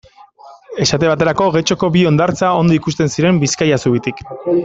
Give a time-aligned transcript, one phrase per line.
[0.85, 4.27] Esate baterako, Getxoko bi hondartza ondo ikusten ziren Bizkaia zubitik.